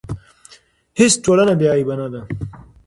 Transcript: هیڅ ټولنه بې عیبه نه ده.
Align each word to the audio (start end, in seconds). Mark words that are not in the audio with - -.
هیڅ 0.99 1.13
ټولنه 1.25 1.53
بې 1.59 1.67
عیبه 1.73 1.95
نه 1.99 2.07
ده. 2.13 2.21